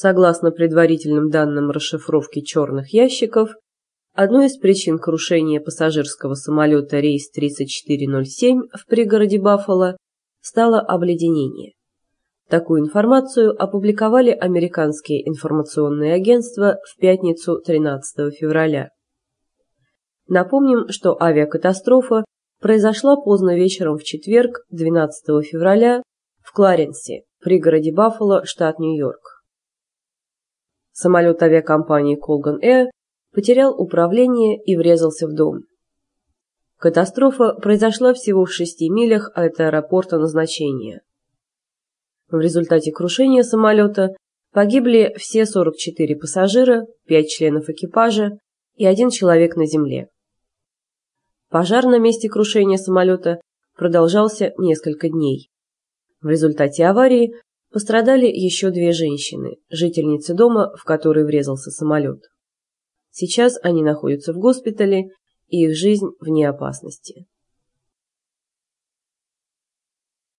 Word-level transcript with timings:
Согласно 0.00 0.52
предварительным 0.52 1.28
данным 1.28 1.72
расшифровки 1.72 2.40
черных 2.40 2.92
ящиков, 2.94 3.50
одной 4.14 4.46
из 4.46 4.56
причин 4.56 4.96
крушения 4.96 5.60
пассажирского 5.60 6.34
самолета 6.34 7.00
рейс 7.00 7.28
3407 7.30 8.68
в 8.74 8.86
пригороде 8.86 9.40
Баффало 9.40 9.96
стало 10.40 10.78
обледенение. 10.78 11.72
Такую 12.48 12.82
информацию 12.82 13.60
опубликовали 13.60 14.30
американские 14.30 15.28
информационные 15.28 16.14
агентства 16.14 16.78
в 16.84 16.96
пятницу 17.00 17.60
13 17.60 18.32
февраля. 18.32 18.90
Напомним, 20.28 20.90
что 20.90 21.20
авиакатастрофа 21.20 22.24
произошла 22.60 23.16
поздно 23.16 23.56
вечером 23.56 23.98
в 23.98 24.04
четверг, 24.04 24.60
12 24.70 25.44
февраля, 25.44 26.04
в 26.40 26.52
Кларенсе, 26.52 27.24
пригороде 27.40 27.92
Баффало, 27.92 28.46
штат 28.46 28.78
Нью-Йорк. 28.78 29.37
Самолет 31.00 31.40
авиакомпании 31.44 32.18
Colgan 32.18 32.60
Air 32.60 32.86
потерял 33.32 33.72
управление 33.72 34.60
и 34.60 34.76
врезался 34.76 35.28
в 35.28 35.32
дом. 35.32 35.60
Катастрофа 36.76 37.52
произошла 37.52 38.12
всего 38.14 38.44
в 38.44 38.50
шести 38.50 38.90
милях 38.90 39.30
от 39.36 39.60
аэропорта 39.60 40.18
назначения. 40.18 41.02
В 42.28 42.40
результате 42.40 42.90
крушения 42.90 43.44
самолета 43.44 44.16
погибли 44.50 45.14
все 45.16 45.46
44 45.46 46.16
пассажира, 46.16 46.84
5 47.06 47.28
членов 47.28 47.68
экипажа 47.68 48.32
и 48.74 48.84
один 48.84 49.10
человек 49.10 49.54
на 49.54 49.66
земле. 49.66 50.08
Пожар 51.48 51.86
на 51.86 52.00
месте 52.00 52.28
крушения 52.28 52.76
самолета 52.76 53.40
продолжался 53.76 54.52
несколько 54.58 55.08
дней. 55.08 55.48
В 56.20 56.28
результате 56.28 56.84
аварии 56.86 57.34
пострадали 57.70 58.26
еще 58.26 58.70
две 58.70 58.92
женщины, 58.92 59.56
жительницы 59.70 60.34
дома, 60.34 60.72
в 60.76 60.84
который 60.84 61.24
врезался 61.24 61.70
самолет. 61.70 62.22
Сейчас 63.10 63.58
они 63.62 63.82
находятся 63.82 64.32
в 64.32 64.38
госпитале, 64.38 65.08
и 65.48 65.64
их 65.64 65.76
жизнь 65.76 66.06
вне 66.20 66.48
опасности. 66.48 67.26